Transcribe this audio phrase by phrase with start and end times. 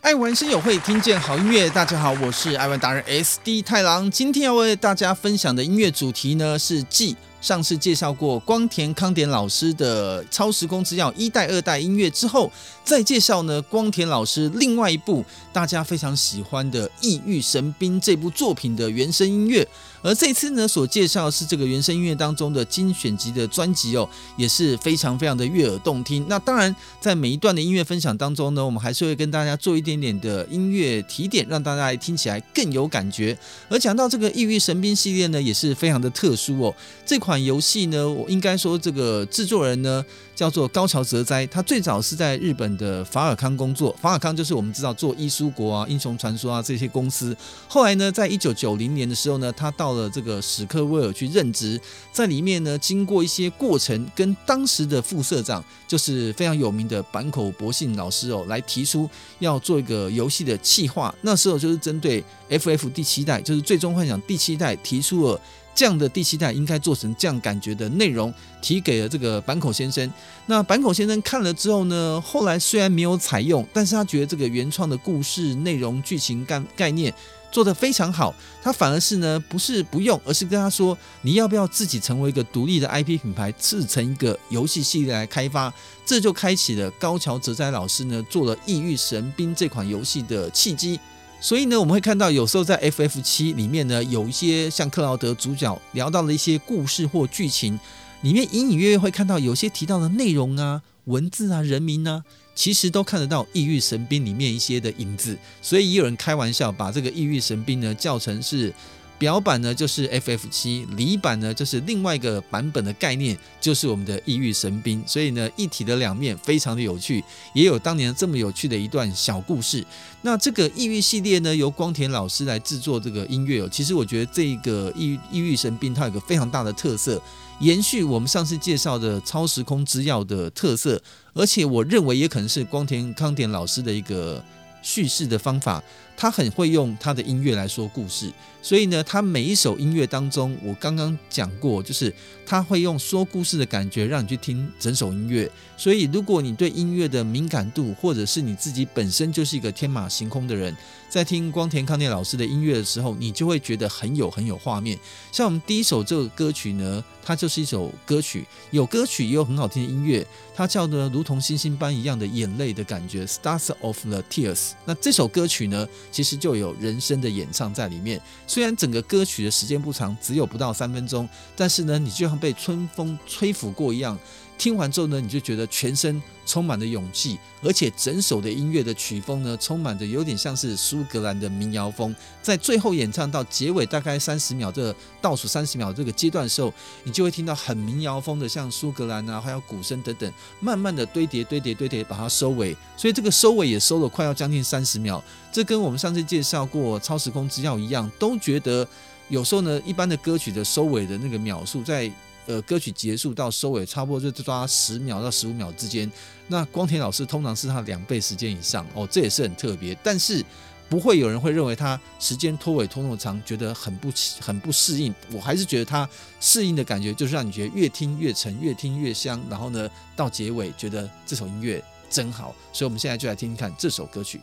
[0.00, 1.68] 爱玩声友会，听见好音乐。
[1.70, 4.10] 大家好，我是爱玩达人 SD 太郎。
[4.10, 12.52] 今天要为大家分享的音乐主题呢，是继上次介绍过光田康典老师的《超时空之钥》一代、二代音乐之后，
[12.84, 19.66] 再介绍呢光田老师另外一部大家非常喜欢的《异域神兵》这部作品的原声音乐。
[20.02, 24.06] 而这次呢，所介绍的是这个原声音乐当中的精选集的专辑哦，
[24.36, 26.26] 也是非常非常的悦耳动听。
[26.28, 33.34] 那当然，在每一段的音乐分享当中呢，我们还是会跟大家做一点点的音乐提点，让大家听起来更有感觉。
[33.70, 36.74] 而讲到这个《异域神兵》系列呢，也是非常的特殊哦。
[37.06, 47.36] 这款游戏呢，我应该说这个制作人呢叫做高桥哲哉，他最早是在日本的法尔康工作，法尔康就是我们知道做伊苏国啊、英雄传说啊这些公司。
[47.68, 51.80] 后来呢，在一九九零年的时候呢，他到了这个史克威尔去任职，
[52.12, 61.14] 在里面呢，经过一些过程，跟当时的副社长，就是非常有名的坂口博信老师哦，来提出要做一个游戏的企划。
[61.22, 65.40] 那时候就是针对 FF 第七代，就是最终幻想第七代，提出了
[65.74, 68.32] 这样的第七代应该做成这样感觉的内容，
[68.62, 70.10] 提给了这个坂口先生。
[70.46, 77.12] 那坂口先生看了之后呢，后来虽然没有采用，但是他觉得这个原创的故事内容、剧情概概念。
[77.50, 85.72] 做得非常好，他反而是呢，不是不用，而是跟他说，你要不要自己成为一个独立的 IP 品牌，制成一个游戏系列来开发，
[86.04, 90.98] 这就开启了高桥哲哉老师呢做了《异域神兵》这款游戏的契机。
[91.40, 97.78] 所以呢，我们会看到有时候在 FF 七里面呢，有一些像克劳德主角聊到了一些故事或剧情，
[98.22, 100.82] 里面隐隐约约会看到有些提到的内容啊。
[101.04, 102.24] 文字啊，人名、啊，
[102.54, 108.72] 其实都看得到《异域神兵》里面一些的影子，所以也有人开玩笑把这个《异域神兵》呢叫成是
[109.18, 115.02] 表版呢，就是 FF 七，里版呢就是另外一个版本的概念，就是我们的《异域神兵》。
[115.08, 117.22] 所以呢，一体的两面非常的有趣，
[117.54, 119.84] 也有当年这么有趣的一段小故事。
[120.22, 123.68] 那这个《异域》系列呢，由光田老师来制作这个音乐哦。
[123.70, 127.22] 其实我觉得这个《异异域神兵》它有个非常大的特色。
[127.60, 131.00] 延续我们上次介绍的超时空之钥的特色，
[131.34, 134.42] 而且我认为也可能是光田康典老师的一个
[134.82, 135.80] 叙事的方法。
[136.16, 138.32] 他很会用他的音乐来说故事，
[138.62, 142.14] 所以呢，他每一首音乐当中，我刚刚讲过，就是
[142.46, 145.50] 他会用说故事的感觉让你去听整首音乐。
[145.76, 150.74] 所以，如果你对音乐的敏感度，或者是你自己本身就是一个天马行空的人，
[151.08, 154.96] 在听光田康典老师的音乐的时候，你就会觉得很有很有画面。
[155.32, 164.70] 像我们第一首这个歌曲呢，它就是一首歌曲，有歌曲也有很好听的音乐，它叫做如同星星般一样的眼泪的感觉，Stars of the Tears。
[164.84, 174.16] 那这首歌曲呢，其实就有人声的演唱在里面，虽然整个歌曲的时间不长，只有不到三分钟，但是呢，你就像被春风吹拂过一样。
[174.56, 182.14] 听完之后呢，你就觉得全身充满了勇气，而且整首的音乐的曲风呢，充满着有点像是苏格兰的民谣风。
[182.40, 186.72] 在最后演唱到结尾大概三十秒，这个倒数三十秒这个阶段的时候，
[187.02, 192.76] 你就会听到很民谣风的，像苏格兰啊，还有鼓声等等，慢慢的堆叠、堆叠、堆叠，把它收尾。
[192.96, 195.22] 所以这个收尾也收了快要将近三十秒。
[195.52, 198.86] 这跟我们上次介绍过《超时空之钥》一样，都觉得
[199.28, 202.10] 有时候呢，一般的歌曲的收尾的那个秒数在。
[202.46, 206.10] 呃，歌曲结束到收尾，差不多就抓十秒到十五秒之间。
[206.48, 209.96] 那光田老师通常是他两倍时间以上哦，这也是很特别。
[210.02, 210.44] 但是
[210.88, 214.10] 不会有人会认为他时间拖尾拖那么长，觉得很不
[214.40, 215.12] 很不适应。
[215.32, 216.06] 我还是觉得他
[216.40, 219.42] 适应的感觉，就是让你觉得越听越沉，越听越香。
[219.48, 222.54] 然后呢，到结尾觉得这首音乐真好。
[222.72, 224.40] 所以我们现在就来听听看这首歌曲。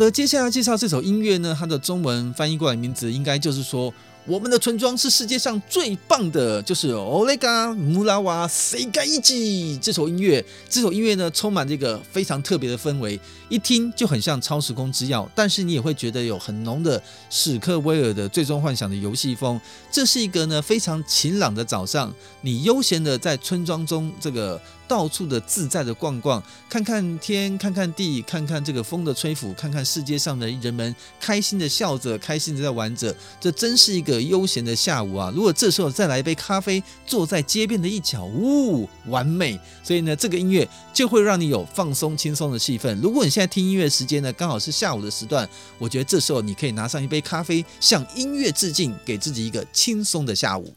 [0.00, 3.92] 的，接下来介绍这首音乐呢，它的中文翻译过来名字应该就是说。
[4.26, 10.44] 我们的村庄是世界上最棒的，就是《Olega Mura Segaiji》这首音乐。
[10.68, 13.18] 这首音乐呢，充满这个非常特别的氛围，
[13.48, 19.58] 一听就很像《超时空之钥》，但是你也会觉得有很浓的史克威尔的《最终幻想》的游戏风。
[19.90, 24.60] 这是一个呢非常晴朗的早上，你悠闲的在村庄中这个。
[24.90, 35.32] 到处的自在的逛逛，看看天，看看地，看看这个风的吹拂，看看世界上的人们开心的笑着，开心的在玩着，这真是一个悠闲的下午啊！
[35.32, 39.56] 如果这时候再来一杯咖啡，坐在街边的一角，呜，完美！
[39.84, 43.00] 所以呢，这个音乐就会让你有放松轻松的气氛。
[43.00, 45.48] 如果你现在听音乐时间呢，刚好是下午的时段，
[45.78, 50.74] 我觉得这时候你可以拿上一杯咖啡，向音乐致敬，给自己一个轻松的下午。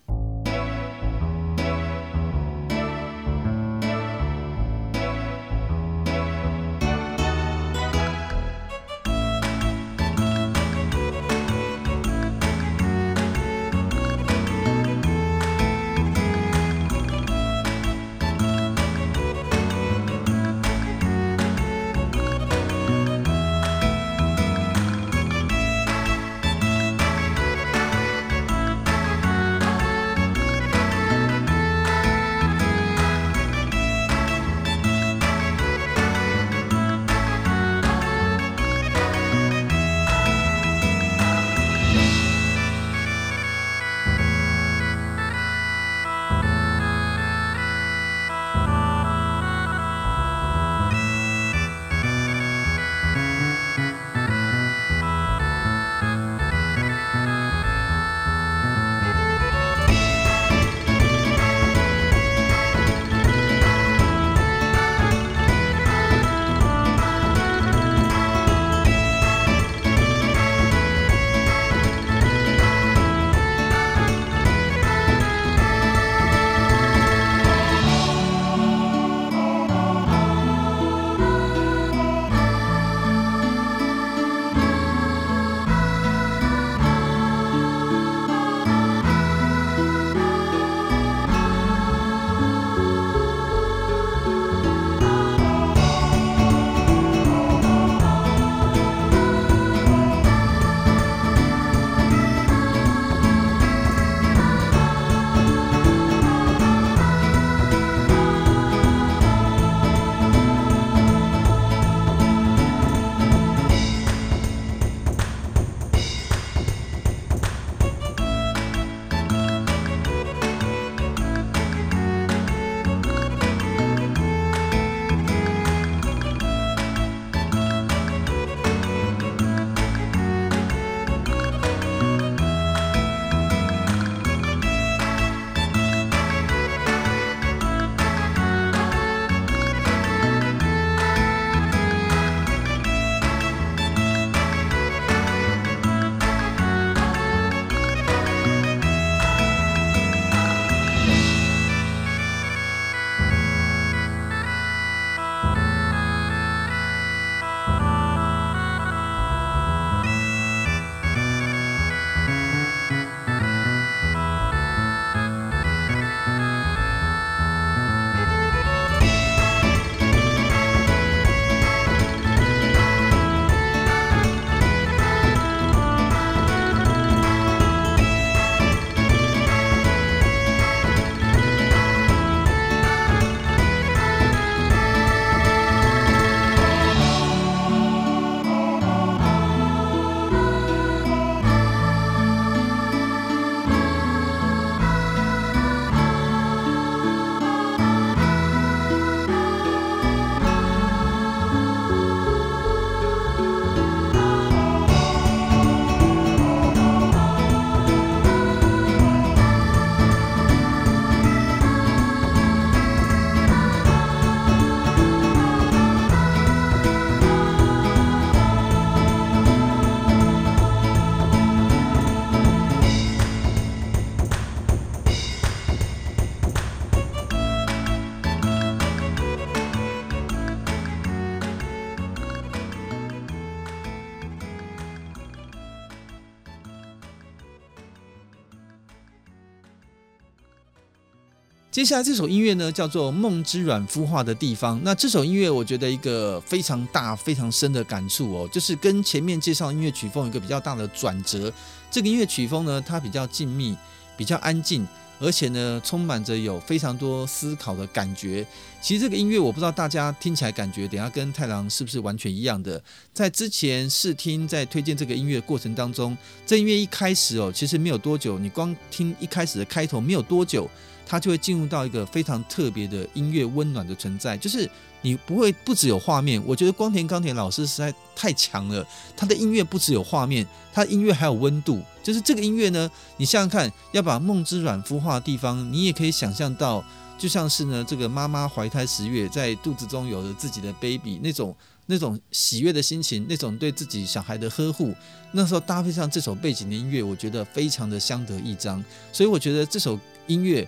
[241.74, 244.78] 接下来这首音乐呢，叫做《梦之卵孵化的地方》。
[244.84, 251.52] 那这首音乐，我觉得一个非常大、非常深的感触哦，就是跟前面介绍音乐曲风有一个比较大的转折。
[251.90, 253.76] 这个音乐曲风呢，它比较静谧，
[254.16, 254.88] 比较安静。
[255.20, 258.46] 而且呢，充满着有非常多思考的感觉。
[258.80, 262.80] 其实这个音乐，我不知道大家听起来感觉，等下跟太郎是不是完全一样的？
[263.14, 266.16] 在之前试听，在推荐这个音乐过程当中，
[266.46, 270.70] 这音乐一开始哦，其实没有多久，你光听一开始的开头，没有多久。
[271.14, 274.68] 它就会进入到一个非常特别的音乐温暖的存在，就是
[275.04, 276.42] 你不会不只有画面。
[276.44, 278.84] 我觉得光田钢田老师实在太强了，
[279.16, 280.44] 他的音乐不只有画面，
[280.74, 281.80] 他音乐还有温度。
[282.02, 286.84] 就是这个音乐呢，你想想看，要把梦之卵孵化的地方，你也可以想象到，
[287.16, 291.56] 就像是呢这个妈妈怀胎十月，在肚子中有了自己的 baby 那种
[291.86, 294.92] 那种喜悦的心情，那种对自己小孩的呵护，
[295.34, 298.84] 那时候搭配上这首背景的音乐，我觉得非常的相得益彰。
[299.12, 300.68] 所以我觉得这首音乐。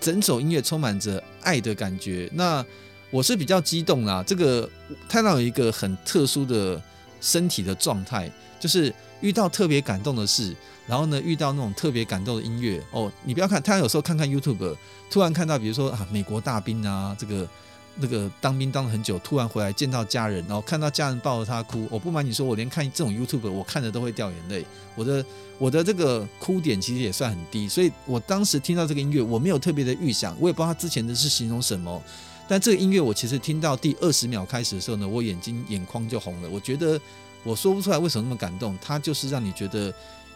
[0.00, 2.64] 整首音乐充满着爱的感觉，那
[3.10, 4.24] 我是比较激动啦。
[4.26, 4.68] 这个
[5.08, 6.80] 太郎有一个很特殊的
[7.20, 13.12] 身体的状态，就是遇到特别感动的事，然后呢遇到那种特别感动的音乐哦。
[13.24, 14.74] 你不要看，他有时候看看 YouTube，
[15.10, 17.46] 突然看到比如说啊美国大兵啊这个。
[17.96, 21.86] 那个当兵当了很久，突然回来见到家人，然后看到家人抱着他哭。
[21.90, 24.64] 我不瞒你说，我连看这种 YouTube，我看着都会掉眼泪。
[24.94, 25.24] 我的
[25.58, 32.02] 我的这个哭点其实也算很低，所以我当时听到这个音乐，我没有特别的预想，我也不知道他之前的是形容什么。
[32.48, 36.48] 但这个音乐我其实听到第二十秒开始的时候呢，我眼睛眼眶就红了。
[36.48, 37.00] 我觉得
[37.42, 39.92] 我说不出来为什么那么感动，它就是让你觉得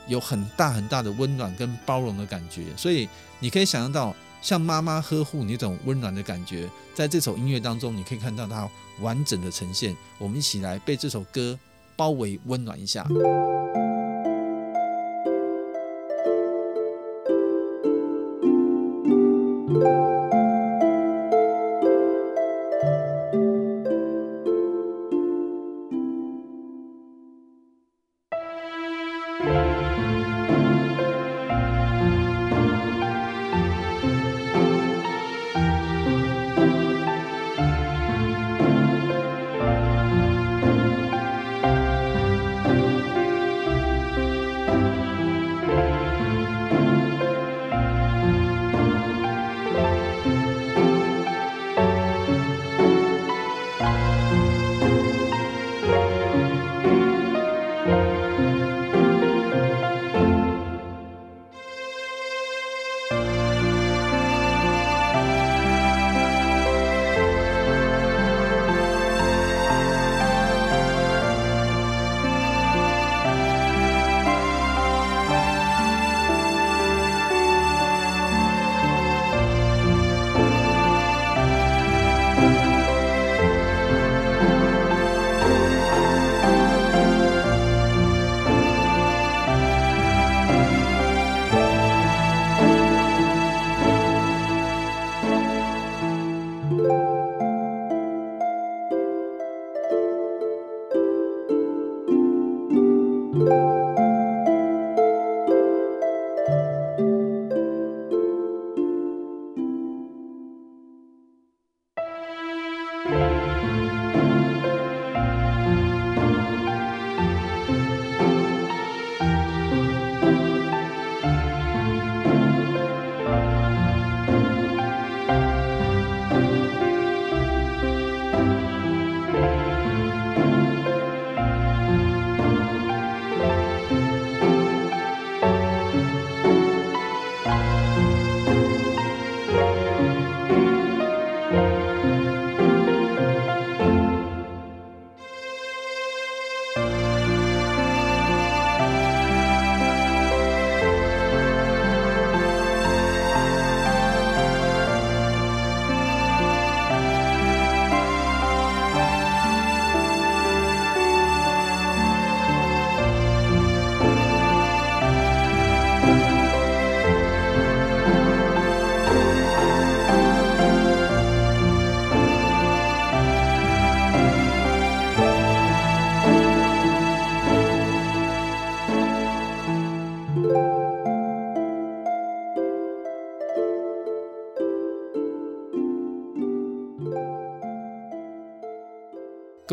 [0.07, 2.65] 有很大很大的温暖跟包容的感觉。
[2.77, 3.09] 所以
[3.39, 4.15] 你可以想象到。
[4.45, 8.69] 像妈妈呵护你那种温暖的感觉，在这首音乐当中，你可以看到它
[9.01, 9.97] 完整的呈现。
[10.19, 11.59] 我们一起来被这首歌
[11.97, 13.07] 包围，温暖一下。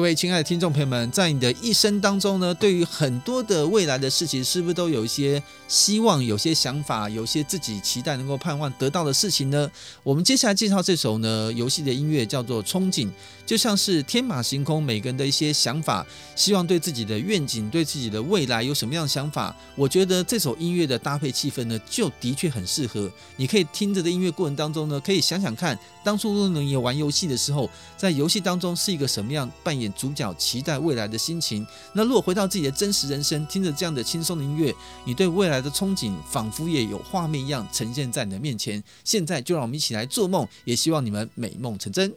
[0.02, 9.70] 各位亲爱的听众朋友们，在你的一生当中呢，对于很多的未来的事情，是不是都有一些希望、有些想法、有些自己期待能够盼望得到的事情呢？
[10.02, 13.06] 我们接下来介绍这首呢游戏的音乐叫做《憧憬》，
[13.46, 16.04] 就像是天马行空，每个人的一些想法，
[16.36, 19.56] 希望对自己的愿景、对自己的未来有什么样的想法？
[19.76, 23.08] 我觉得这首音乐的搭配气氛呢，就的确很适合。
[23.36, 29.91] 你可以听着的音乐过程当中呢，可以想想看，当初如果你玩游戏的时候，在游戏当中是一个什么样扮演。
[29.92, 31.66] 主角期待未来的心情。
[31.94, 34.74] 那如果回到自己的真实人生，听着这样的轻松的音乐，
[35.06, 38.84] 你对未来的憧憬仿佛也有画面一样呈现在你的面前。
[39.04, 42.14] 现在就让我们一起来做梦，也希望你们美梦成真。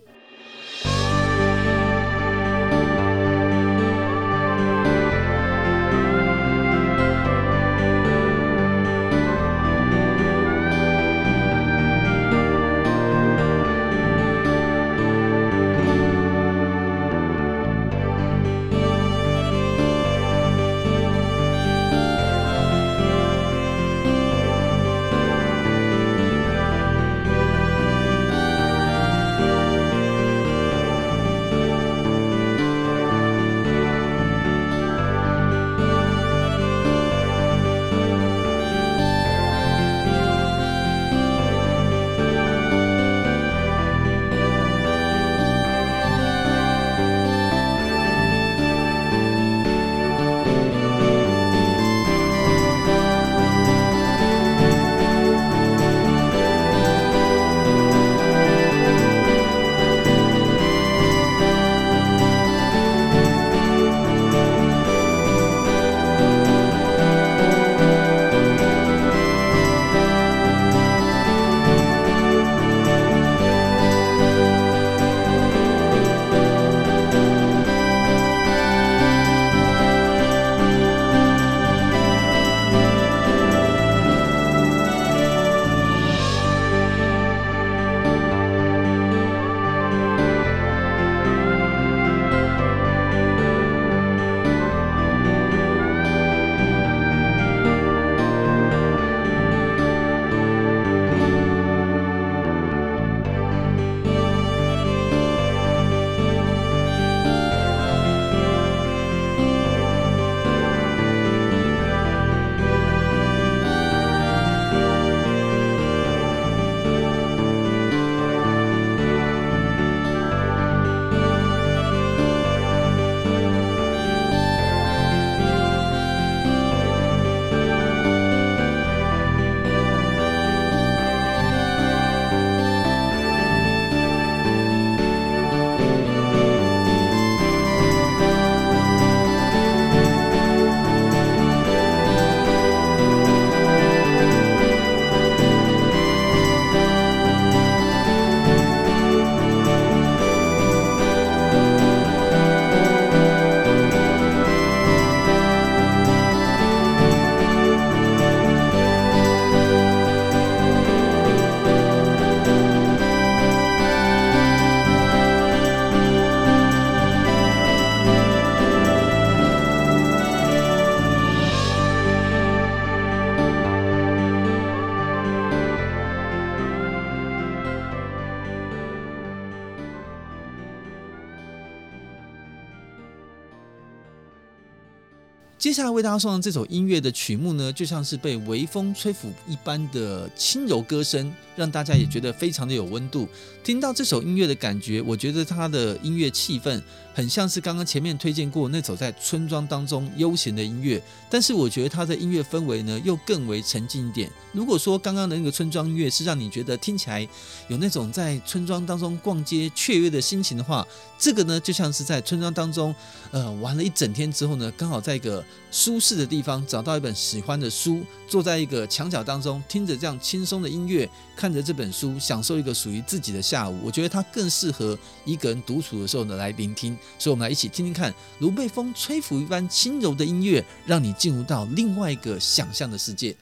[185.75, 193.29] 下来为大家送上这首音乐的曲目呢，就像是被微风吹拂一般的轻柔歌声，让大家也觉得非常的有温度。
[193.65, 196.81] 听到这首音乐的感觉，我觉得它的音乐气氛
[197.15, 201.01] 很像是刚刚前面推荐过那首在村庄当中悠闲的音乐，
[201.31, 204.29] 但是我觉得它的音乐氛围呢又更为沉静一点。
[204.53, 207.27] 如果说刚刚的那个村庄音乐是让你觉得听起来
[207.69, 210.85] 有那种在村庄当中逛街雀跃的心情的话，
[211.17, 212.93] 这个呢就像是在村庄当中
[213.31, 223.79] 呃玩了一整天之后呢，刚好在一个舒适的地方找到一本喜欢的书，坐在一个墙角当中，听着这样轻松的音乐，看着这本书，享受一个属于自己的下午。
[223.85, 226.97] 我觉得它更适合一个人独处的时候呢来聆听。
[227.19, 233.37] 所以，我们来一起听听看，如被风吹拂一般轻柔的音乐，让你进入到另外一个想象的世界。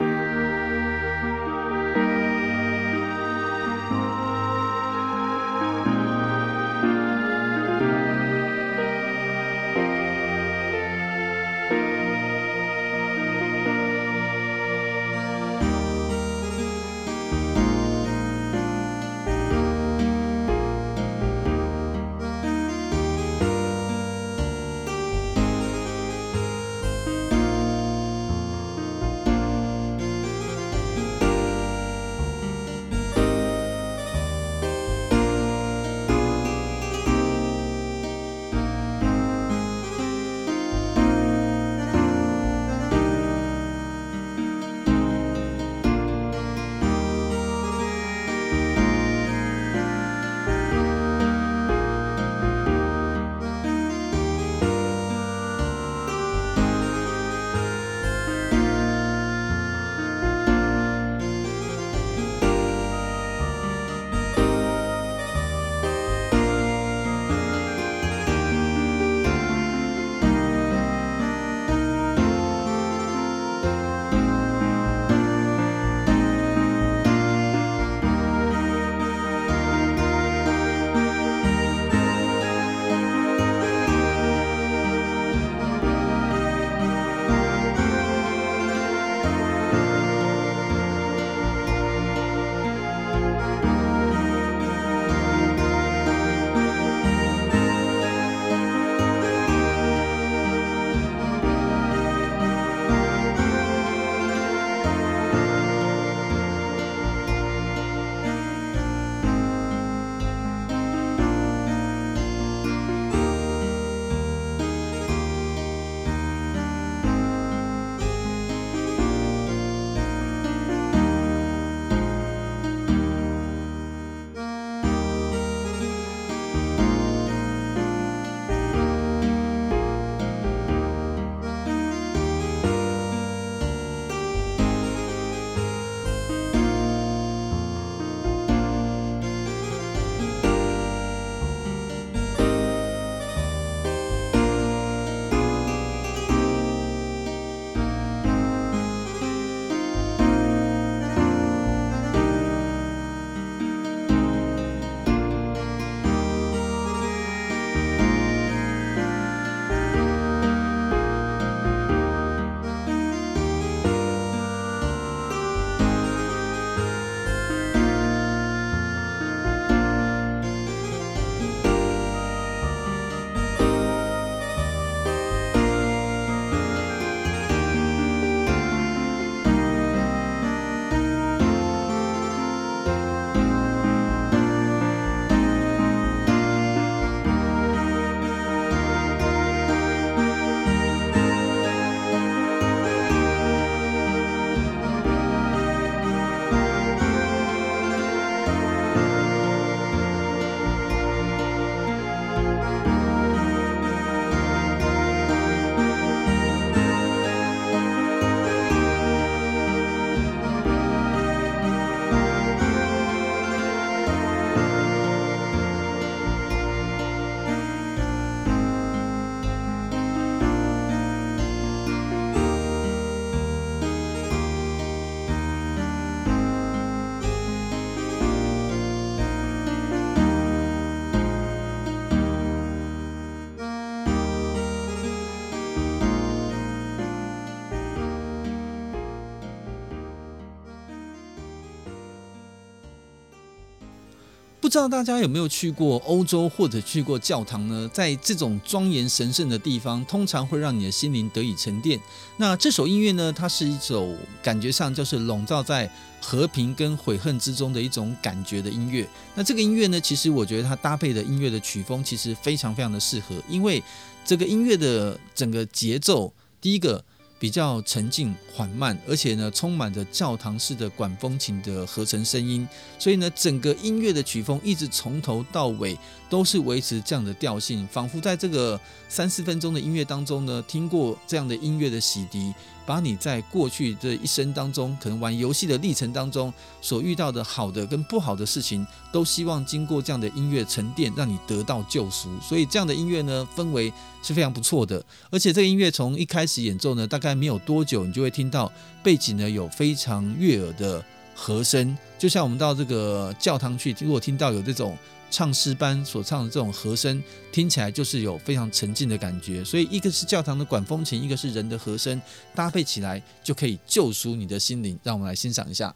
[244.73, 247.87] 不知道大家有没有去过欧洲或者去过教堂呢？
[247.93, 251.99] 在这种庄严神圣的地方，通常会让你的心灵得以沉淀。
[252.37, 255.87] 那这首音乐呢，它是一首感觉上就是笼罩在
[256.19, 259.07] 和平跟悔恨之中的一种感觉的音乐。
[259.35, 263.83] 那这个音乐呢，其实我觉得它搭配的音乐的曲风其实非常非常的适合，因为
[264.25, 267.05] 这个音乐的整个节奏，第一个。
[267.43, 272.65] 比较沉静缓慢，而且呢，充满着教堂式的管风琴的合成声音，
[272.97, 278.79] 所以呢，整个音乐的曲风一直从头到尾都是维持这样的调性，仿佛在这个
[279.09, 282.53] 三四分钟的音乐当中呢，听过这样的音乐的洗涤。
[282.85, 292.29] 把你在过去这一生当中，可能玩游戏的历程当中所遇到的好的跟不好的事情，都希望经过这样的音乐沉淀，让你得到救赎。
[292.41, 293.91] 所以这样的音乐呢，氛围
[294.21, 295.03] 是非常不错的。
[295.29, 304.97] 而且这个音乐从一开始演奏呢，大概没有多久，你就会听到背景呢有非常悦耳的和声，就像我们到这个教堂去，如果听到有这种。
[305.33, 307.19] 唱诗班所唱的这种和声，
[307.51, 309.65] 听起来就是有非常沉静的感觉。
[309.65, 312.21] 所以，一个是教堂的管风琴，一个是人的和声，
[312.53, 314.95] 搭配起来就可以救赎你的心灵。
[315.01, 315.91] 让我们来欣赏一下。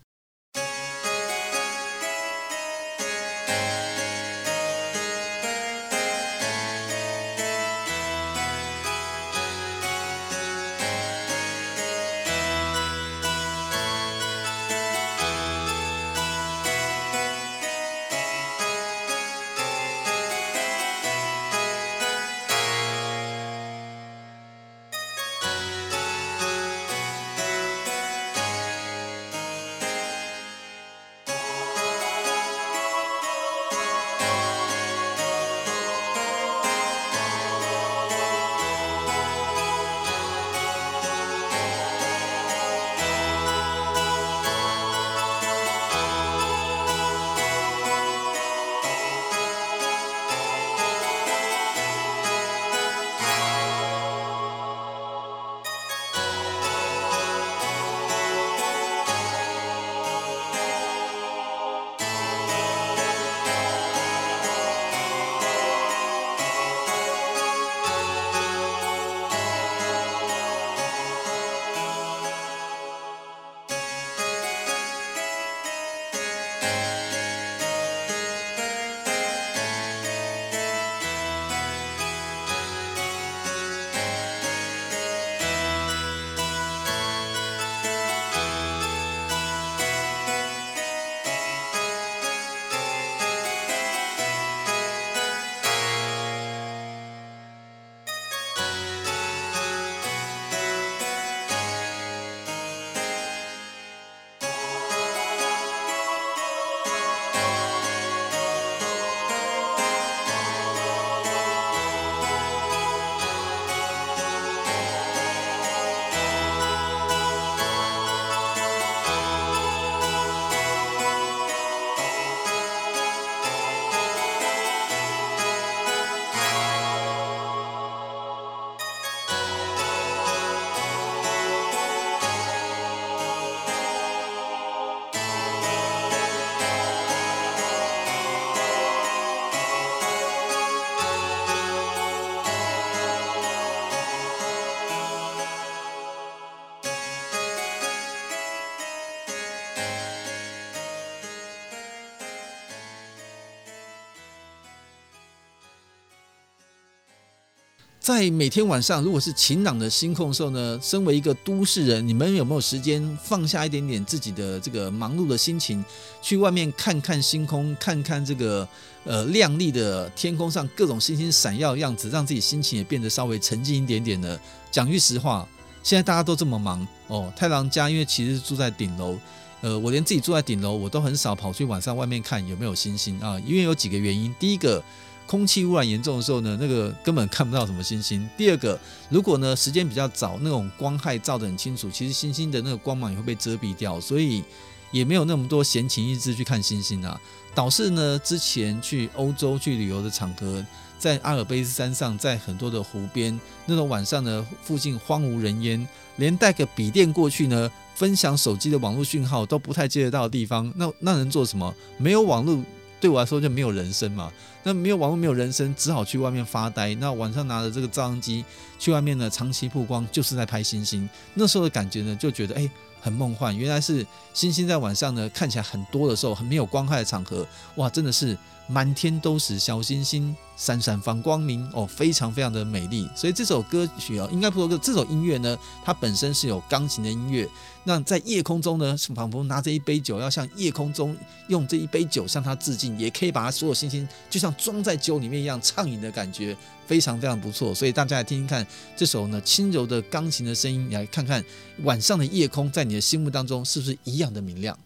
[158.07, 165.83] 在每天晚上，如果是晴朗的星空的时候呢，身为一个都市人，你们有没有时间放下一点点自己的这个忙碌的心情，
[166.21, 168.65] 去外面看看星空，看看这个
[169.03, 174.39] 呃亮丽的天空上各种星星闪耀的样子，让自己心情也变得稍微沉静一点点呢？
[174.71, 175.45] 讲句实话，
[175.83, 179.17] 现在大家都这么忙哦，太郎家因为其实住在顶楼，
[179.59, 184.81] 呃，我连自己住在顶楼，我都很少跑去晚上外面看有没有星星啊，因为有几个原因，第一个。
[185.27, 188.27] 空气污染严重的时候呢，那个根本看不到什么星星。
[188.37, 194.41] 第二个，如果呢时间比较早，那种光害照得很清楚，其实星星的那个光芒也会被遮蔽掉，所以
[194.89, 197.19] 也没有那么多闲情逸致去看星星啊。
[197.53, 200.65] 导致呢之前去欧洲去旅游的场合，
[200.97, 205.85] 在阿尔卑斯山上，在很多的湖边，那种晚上呢附近荒无人烟，
[206.15, 211.75] 连带个笔电过去呢，分享手机的网络讯号都不太接得到的地方，那那能做什么？
[211.97, 212.63] 没有网络。
[212.99, 214.31] 对我来说就没有人生嘛，
[214.63, 216.95] 那没有网络，没有人生，只好去外面发呆。
[216.95, 218.43] 那晚上拿着这个照相机
[218.79, 221.07] 去外面呢，长期曝光，就是在拍星星。
[221.35, 223.55] 那时候的感觉呢，就觉得哎，很梦幻。
[223.55, 228.35] 原来是星星在晚上呢看起来很多的时候，很没有光害的场合，哇，真的是
[228.67, 233.09] 满天都是小星星，闪闪放光明哦，非常非常的美丽。
[233.15, 237.47] 所以这首歌曲哦，应该不说这首音乐呢，它本身是有钢琴的音乐。
[237.85, 241.15] 那在夜空中呢，仿佛拿着一杯酒，要向夜空中
[241.47, 247.73] 用这一杯酒向它致敬，也可以把它所有星星就像装在酒里面一样畅饮的感觉，非常非常不错。
[247.73, 251.41] 所以大家来听听看这首呢轻柔的钢琴的声音，来看看
[251.83, 254.77] 晚上的夜空在你的心目当中是不是一样的明亮。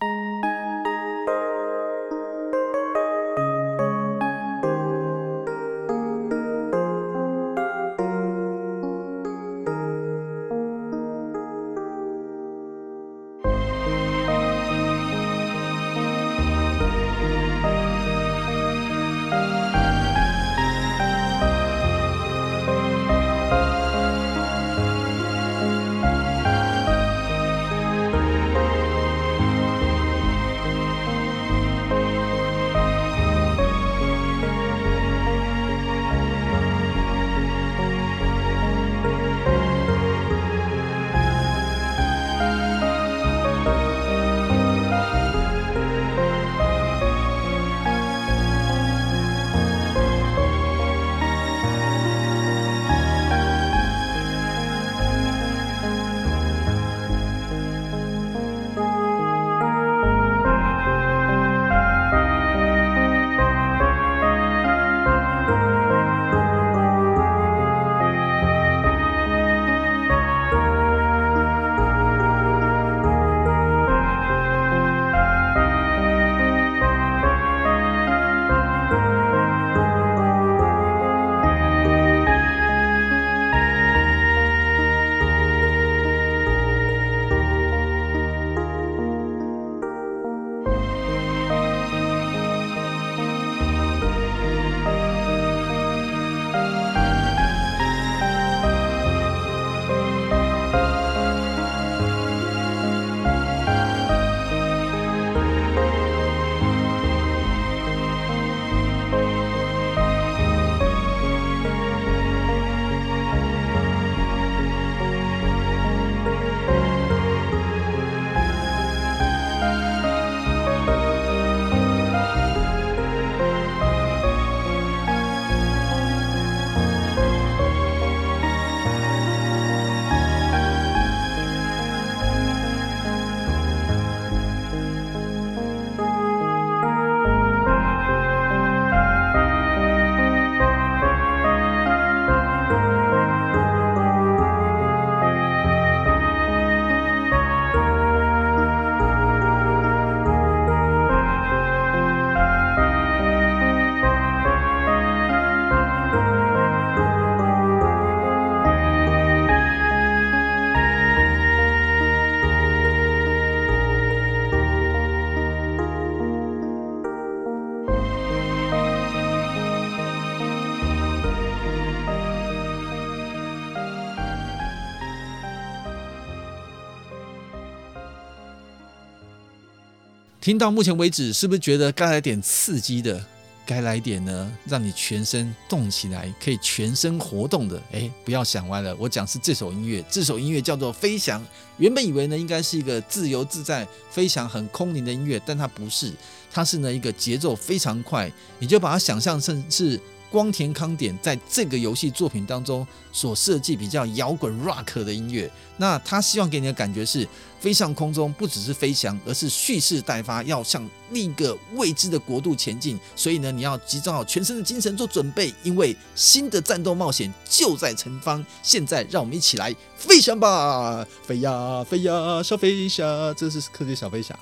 [180.42, 183.24] 听到目前为止，是不是觉得该来点刺激的？
[183.64, 187.80] 该来点呢，让你全身动起来，可以全身活动的？
[187.92, 191.40] 哎，不要想歪了，我讲是这首音乐，这首音乐叫做《飞翔》。
[191.78, 196.12] 原本以为呢，应该是一个自由自在、飞翔很空灵的音乐，但它不是，
[196.52, 200.00] 它是呢一个节奏非常快，你就把它想象成是。
[200.32, 207.28] 光田康典在这个游戏作品当中所设计比较摇滚 rock 的音乐，那他希望给你的感觉是
[207.60, 212.98] 飞上空中，不只是飞翔，而是蓄势待发，要向另一个未知的国度前进。
[213.14, 218.44] 所以呢，你要集中好全身的精神做准备，因为新的战斗冒险就在前方。
[218.64, 224.40] 现在，让我们一起来飞翔吧，飞呀飞呀，小飞侠，这是科技小飞侠。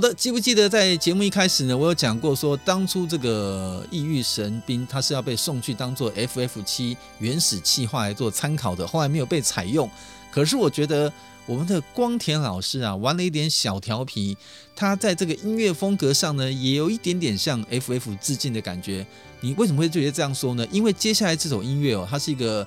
[0.00, 9.88] 的，记不记得在节目一开始呢，我有讲过说，当初这个异域神兵它是要被送去当做 FF 七原始企划来做参考的，后来没有被采用。
[10.30, 11.12] 可是我觉得
[11.44, 14.36] 我们的光田老师啊，玩了一点小调皮，
[14.74, 19.06] 他在这个音乐风格上呢，也有一点点向 FF 致敬的感觉。
[19.40, 20.66] 你为什么会觉得这样说呢？
[20.70, 22.66] 因为接下来这首音乐哦，它是一个。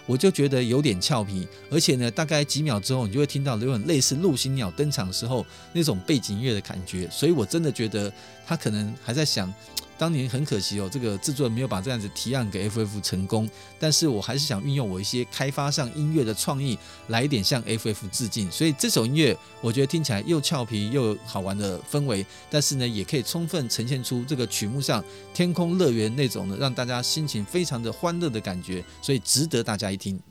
[0.05, 8.11] 我就觉得有点俏皮，而且呢，大概几秒之后你就会听到有点类似陆行鸟登场的时候那种背景音乐的感觉，所以我真的觉得
[8.45, 9.53] 他可能还在想。
[9.97, 13.47] 当年很可惜哦，这个制作没有把这样子提案给 FF 成功，
[13.77, 16.75] 但是我还是想运用我一些开发上音乐的创意，
[17.09, 18.49] 来一点向 FF 致敬。
[18.49, 25.03] 所以这首音乐我觉得听起来又俏皮又好玩的氛围，但是呢，也可以充分呈现出这个曲目上
[25.35, 30.21] 天空乐园那种呢，让大家心情非常的欢乐的感觉，所以值得大家再听。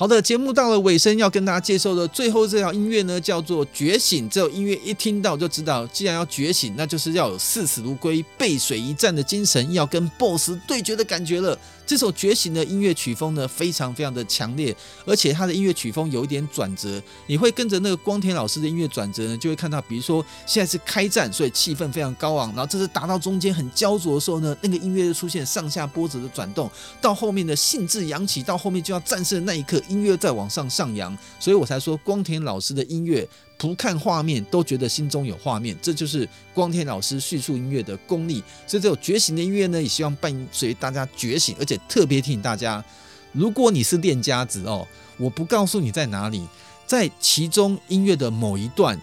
[0.00, 4.24] 好的，节目到了尾声，要跟大家介绍的最后这条音乐呢，叫做《觉醒》。
[4.32, 11.54] 这首音乐一听到就知道，既然要觉醒，那就是要有视死如归、背水一战的精神，要跟 BOSS 对决的感觉了。
[11.84, 14.74] 这首《觉醒》的音乐曲风呢，非常非常的强烈，
[15.04, 17.02] 而且它的音乐曲风有一点转折。
[17.26, 26.70] 你会跟着那个光田老师的音乐转折呢，就会看到，比如说现在是开战，所以气氛非常高昂，然后这是打到中间很焦灼的时候呢，那个音乐就出现上下波折的转动，
[27.02, 29.82] 到后面的兴致扬起，到后面就要战胜的那一刻。
[29.90, 33.28] 音乐在往上上扬，所以我才说光田老师的音乐
[33.58, 38.42] 不看画面都觉得心中有画面，这就是光田老师叙述音乐的功力。
[38.66, 42.82] 所以这种觉醒的音乐呢，也希望伴随大家觉醒，而且特别提醒大家，
[43.32, 44.86] 如果你是练家子哦，
[45.18, 46.46] 我不告诉你在哪里，
[46.86, 48.98] 在其中音乐的某一段，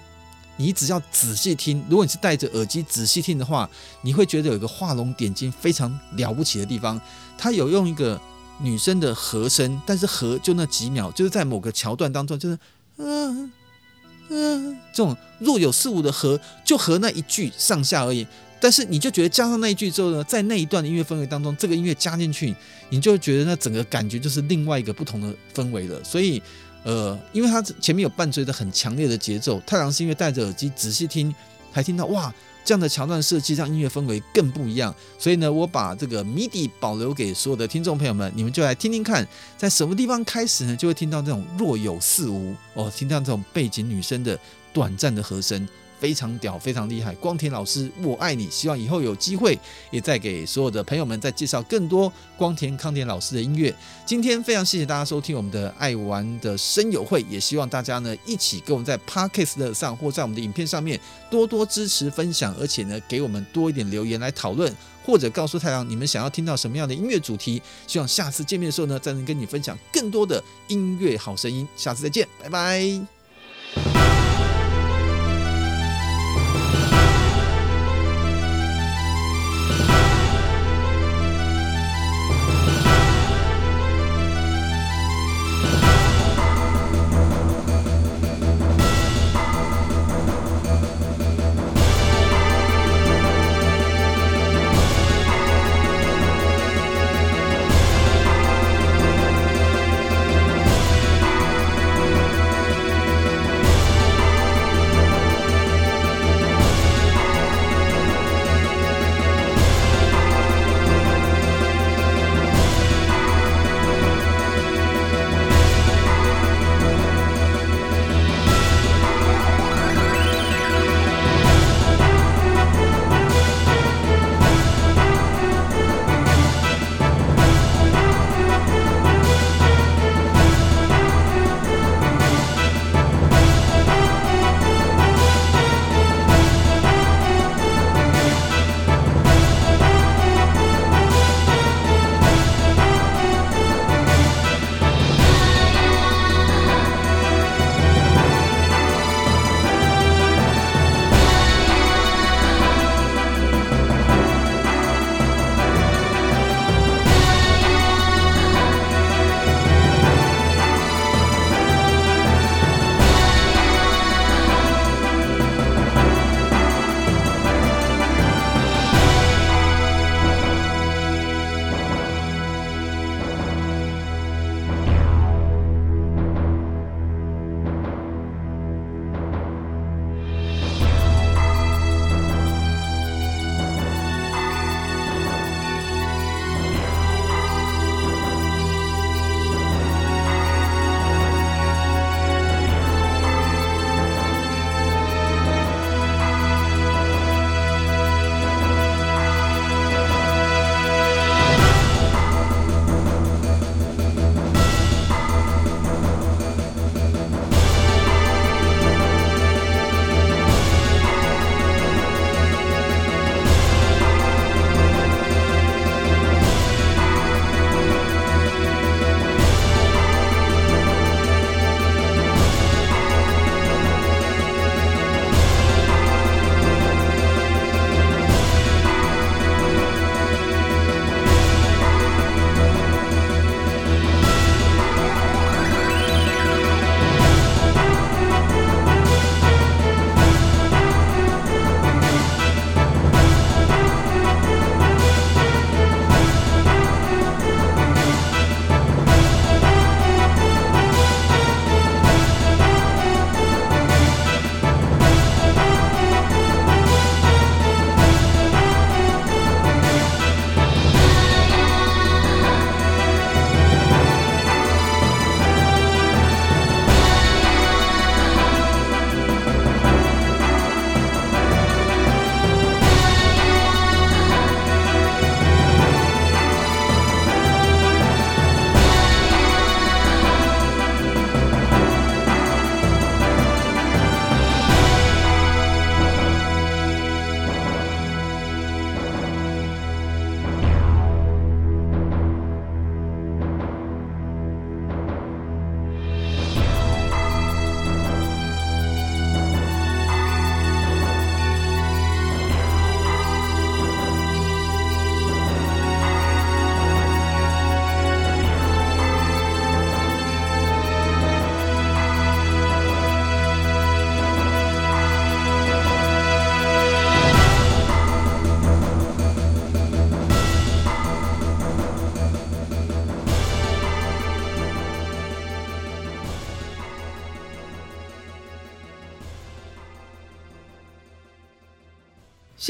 [0.55, 3.69] 你只要仔细听，如果你是戴着耳机仔细听的话，
[4.01, 6.99] 你会觉得有一个画龙点睛非常了不起的地方，
[7.37, 8.19] 它有用一个。
[8.59, 12.57] 女生的和声，但是和就那几秒，就是在某个桥段当中，就是
[12.97, 13.51] 嗯
[14.29, 18.25] 嗯，这种若有似无的和，就和那一句上下而已。
[18.59, 22.55] 但是你就觉得加上那一句之后呢，在那一段的音乐氛围当中，这个音乐加进去，
[22.89, 26.03] 你就觉得那整个感觉就是另外一个不同的氛围了。
[26.03, 26.41] 所以，
[26.83, 31.33] 呃，因为它前面有伴随着很强烈的节奏，太郎是因为戴着耳机仔细听，
[31.71, 32.33] 还听到哇。
[32.67, 44.37] 这样的桥段设计让音乐氛围更不一样，所以呢，我把这个谜底保留给所有的听众朋友们，你们就来听听看，在什么地方开始呢，就会听到这种若有似无哦，听到这种背景女声的
[44.73, 45.65] 短暂的和声。
[45.99, 47.13] 非常屌，非常厉害！
[47.15, 48.49] 光田老师，我爱你。
[48.49, 49.57] 希望以后有机会，
[49.91, 53.73] 也再给所有的朋友们再介绍更多光田康田老师的音乐。
[54.05, 64.73] 今天非常谢谢大家收听我们的爱玩的声友会，也希望大家呢一起跟我们在 Podcast 上或在我们的影片上面多多支持分享，而且呢给我们多一点留言来讨论，
[65.05, 67.61] 或者告诉太阳你们想要听到什么样的音乐主题。
[67.85, 71.67] 希望下次见面的时候呢，再能跟你分享更多的音乐好声音。
[71.75, 74.36] 下次再见，拜拜。